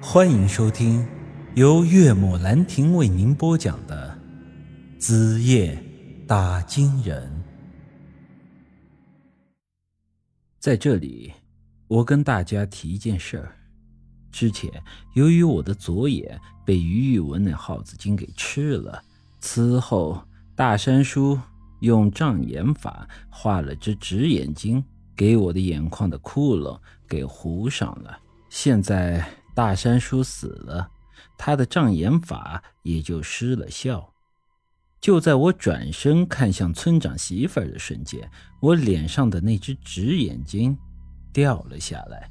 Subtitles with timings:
[0.00, 1.06] 欢迎收听
[1.54, 4.16] 由岳母兰亭为您播讲的
[5.00, 5.82] 《子夜
[6.26, 7.26] 打金人》。
[10.58, 11.32] 在这里，
[11.88, 13.56] 我跟大家提一件事儿：
[14.30, 14.70] 之前
[15.14, 19.02] 由于我的左眼被于玉文那耗子精给吃了，
[19.40, 20.22] 此后
[20.54, 21.40] 大山叔
[21.80, 24.84] 用障眼法画了只直眼睛，
[25.16, 26.78] 给我的眼眶的窟窿
[27.08, 28.18] 给糊上了。
[28.50, 29.26] 现在。
[29.56, 30.86] 大山叔死了，
[31.38, 34.12] 他的障眼法也就失了效。
[35.00, 40.76] 就在我转身看向村长媳妇儿的瞬间，我脸上的那只直眼睛
[41.32, 42.30] 掉了下来。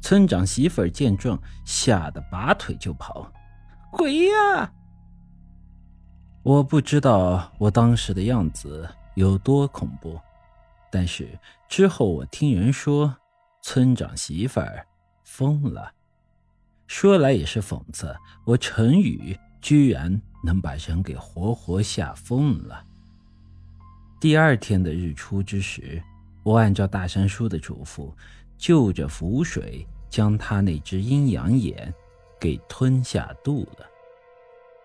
[0.00, 3.30] 村长媳妇儿见状，吓得拔腿就跑
[3.92, 4.72] ：“鬼呀！”
[6.42, 10.18] 我不知道我当时的样子有多恐怖，
[10.90, 11.38] 但是
[11.68, 13.14] 之后我听人说，
[13.60, 14.86] 村长媳妇儿
[15.24, 15.92] 疯了。
[16.88, 18.16] 说来也是讽刺，
[18.46, 22.82] 我陈宇居然能把人给活活吓疯了。
[24.18, 26.02] 第二天的日出之时，
[26.42, 28.10] 我按照大山叔的嘱咐，
[28.56, 31.92] 就着符水将他那只阴阳眼
[32.40, 33.86] 给吞下肚了。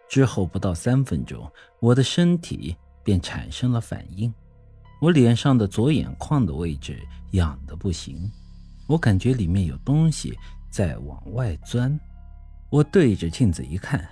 [0.10, 4.32] 之后不到三分钟，我的身体便产生了反应，
[5.00, 7.00] 我脸上的左眼眶的位置
[7.32, 8.30] 痒得不行，
[8.88, 10.38] 我感觉里面有东西。
[10.74, 12.00] 在往外钻，
[12.72, 14.04] 我对着镜子一看，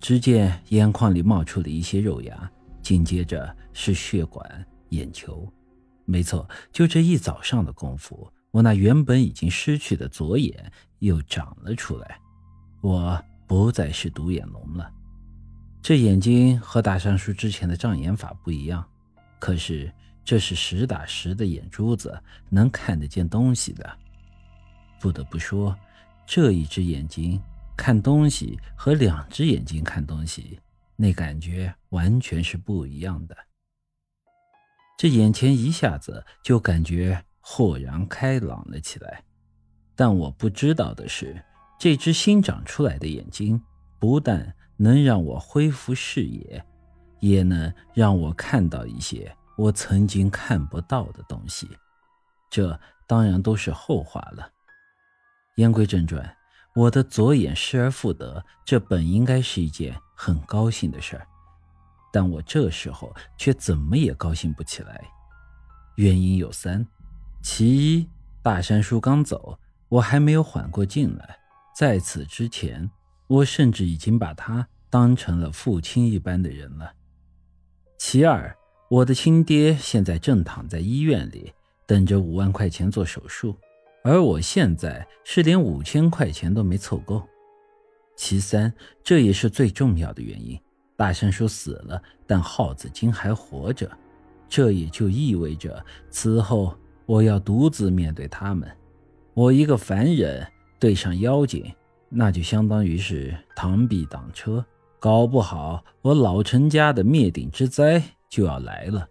[0.00, 2.50] 只见眼眶里冒出了一些肉芽，
[2.82, 5.48] 紧接着是血管、眼球。
[6.06, 12.18] 没错，就这一早上的功夫，我那原本已经失去的左眼又长了出来。
[12.80, 14.92] 我不再是独眼龙了，
[15.80, 18.84] 这眼睛和大山叔之前的障眼法不一样，
[19.38, 19.88] 可是
[20.24, 23.88] 这是实打实的眼珠子，能看得见东西的。
[25.00, 25.72] 不得不说。
[26.32, 27.42] 这一只眼睛
[27.76, 30.60] 看东西和两只眼睛看东西，
[30.94, 33.36] 那感觉完全是不一样的。
[34.96, 39.24] 这眼前一下子就感觉豁然开朗了起来。
[39.96, 41.42] 但我不知道的是，
[41.80, 43.60] 这只新长出来的眼睛
[43.98, 46.64] 不但能让我恢复视野，
[47.18, 51.68] 也能让我看到一些我曾经看不到的东西。
[52.48, 52.78] 这
[53.08, 54.48] 当然都是后话了。
[55.56, 56.36] 言归正传，
[56.74, 61.26] 我的左眼失而复得，这本应该是一件很高兴的事儿，
[62.12, 65.04] 但我这时候却怎么也高兴不起来。
[65.96, 66.86] 原因有三：
[67.42, 68.08] 其一，
[68.42, 71.24] 大山叔刚走，我还没有缓过劲来；
[71.76, 72.90] 在此之前，
[73.26, 76.86] 我甚至已经把他当成了父亲一般的人了；
[77.98, 78.56] 其二，
[78.88, 81.52] 我的亲爹现在正躺在医院里，
[81.86, 83.54] 等着五万块钱做手术。
[84.02, 87.22] 而我现在是连五千块钱都没凑够。
[88.16, 88.72] 其三，
[89.02, 90.60] 这也是最重要的原因：
[90.96, 93.90] 大山叔死了，但耗子精还活着，
[94.48, 96.74] 这也就意味着此后
[97.06, 98.70] 我要独自面对他们。
[99.32, 100.46] 我一个凡人
[100.78, 101.72] 对上妖精，
[102.08, 104.64] 那就相当于是螳臂挡车，
[104.98, 109.06] 搞不好我老陈家的灭顶之灾就要来了。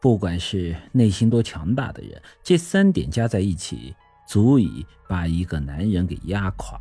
[0.00, 3.94] 不管是内心多强大的人，这三点加在一起，
[4.28, 6.80] 足以把一个男人给压垮。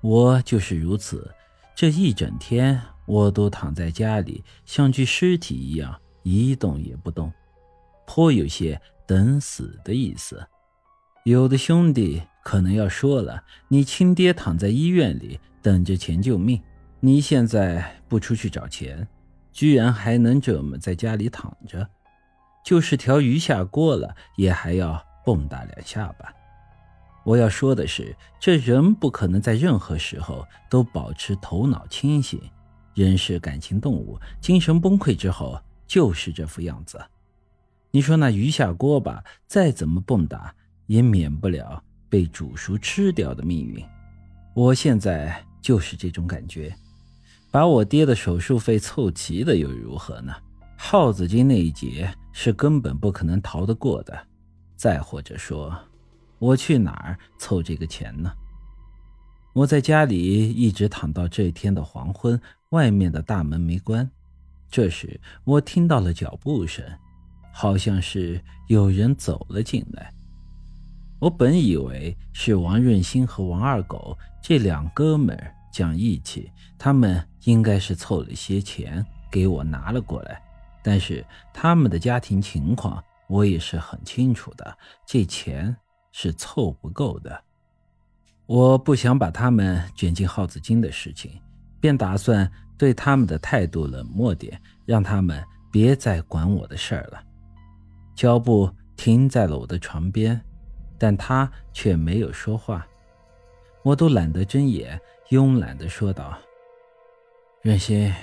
[0.00, 1.32] 我就是如此，
[1.74, 7.32] 这一整天我都躺在家里，像具尸体一样一动也不动，
[8.06, 10.44] 颇有些等死的意思。
[11.24, 16.60] 有的兄弟可能要说了：“你亲爹躺在医院里等着钱救命，
[17.00, 19.06] 你现在不出去找钱？”
[19.56, 21.88] 居然还能这么在家里躺着，
[22.62, 26.30] 就是条鱼下锅了，也还要蹦跶两下吧。
[27.24, 32.38] 我要说的是，这人不可能在任何时候都保持头脑清醒。
[32.92, 37.02] 人是感情动物，精神崩溃之后就是这副样子。
[37.90, 40.50] 你说那鱼下锅吧，再怎么蹦跶，
[40.84, 43.82] 也免不了被煮熟吃掉的命运。
[44.54, 46.76] 我现在就是这种感觉。
[47.50, 50.34] 把我爹的手术费凑齐的又如何呢？
[50.76, 54.18] 耗子精那一劫是根本不可能逃得过的。
[54.76, 55.74] 再或者说，
[56.38, 58.30] 我去哪儿凑这个钱呢？
[59.54, 62.38] 我在家里一直躺到这天的黄昏，
[62.70, 64.10] 外面的大门没关。
[64.70, 66.84] 这时我听到了脚步声，
[67.54, 70.12] 好像是有人走了进来。
[71.18, 75.54] 我本以为是王润新和王二狗这两哥们儿。
[75.72, 80.42] 讲义气，他们应该是凑了些钱给我拿了过来，
[80.82, 85.74] 但是他们的家庭情况我也是很清楚的，这钱
[86.12, 87.42] 是凑不够的。
[88.46, 91.40] 我不想把他们卷进耗子精的事情，
[91.80, 97.22] 便打算对他们的态度冷漠点，让他们别再管我的事儿了。
[98.14, 100.40] 脚步停在了我的床边，
[100.98, 102.86] 但他却没有说话。
[103.82, 105.00] 我都懒得睁眼，
[105.30, 106.36] 慵懒地说道
[107.66, 108.14] ：“润心，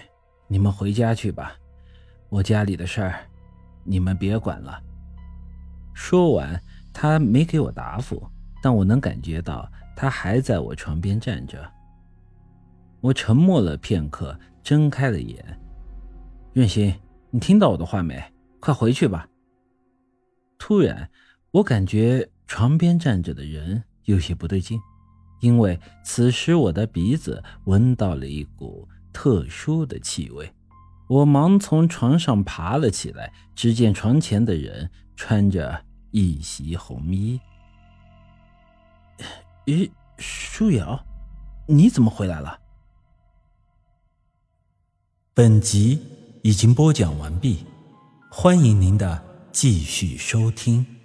[0.48, 1.54] 你们回家去吧，
[2.30, 3.19] 我家里的事儿，
[3.84, 4.81] 你们别管了。”
[5.94, 6.57] 说完，
[6.94, 8.25] 他没给我答复，
[8.62, 9.69] 但我能感觉到。
[9.98, 11.69] 他还在我床边站着。
[13.01, 15.44] 我沉默了片刻，睁开了眼。
[16.54, 16.96] 润心，
[17.30, 18.24] 你听到我的话没？
[18.62, 19.28] 快回去吧。
[20.57, 21.10] 突然，
[21.51, 24.80] 我感觉床边站着的人有些不对劲，
[25.42, 30.54] 因为此时我的鼻子闻到了一股特殊的气味。
[31.07, 37.39] 我忙从床上爬了起来，只见床前的人穿着一袭红衣。
[39.65, 41.06] 咦，舒瑶，
[41.68, 42.60] 你怎么回来了？
[45.33, 46.01] 本集
[46.42, 47.65] 已经播讲完毕，
[48.31, 51.02] 欢迎您的继续收听。